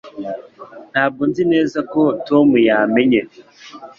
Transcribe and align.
Ntabwo 0.91 1.21
nzi 1.29 1.43
neza 1.53 1.79
ko 1.91 2.01
Tom 2.27 2.47
yamenye 2.67 3.21